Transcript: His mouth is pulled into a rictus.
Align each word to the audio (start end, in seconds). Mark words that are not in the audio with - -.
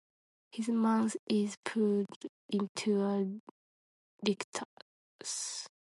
His 0.49 0.67
mouth 0.69 1.15
is 1.27 1.57
pulled 1.63 2.07
into 2.49 3.01
a 3.03 3.31
rictus. 4.25 5.69